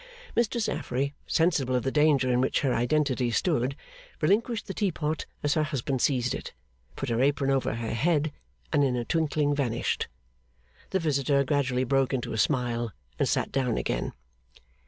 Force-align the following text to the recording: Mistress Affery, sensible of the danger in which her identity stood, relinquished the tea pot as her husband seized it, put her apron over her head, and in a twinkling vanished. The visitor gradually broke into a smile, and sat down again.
Mistress 0.35 0.67
Affery, 0.67 1.13
sensible 1.27 1.75
of 1.75 1.83
the 1.83 1.91
danger 1.91 2.31
in 2.31 2.41
which 2.41 2.61
her 2.61 2.73
identity 2.73 3.29
stood, 3.29 3.75
relinquished 4.19 4.65
the 4.65 4.73
tea 4.73 4.89
pot 4.89 5.27
as 5.43 5.53
her 5.53 5.61
husband 5.61 6.01
seized 6.01 6.33
it, 6.33 6.53
put 6.95 7.09
her 7.09 7.21
apron 7.21 7.51
over 7.51 7.75
her 7.75 7.93
head, 7.93 8.31
and 8.73 8.83
in 8.83 8.95
a 8.95 9.05
twinkling 9.05 9.53
vanished. 9.53 10.07
The 10.89 10.97
visitor 10.97 11.43
gradually 11.43 11.83
broke 11.83 12.15
into 12.15 12.33
a 12.33 12.39
smile, 12.39 12.93
and 13.19 13.29
sat 13.29 13.51
down 13.51 13.77
again. 13.77 14.13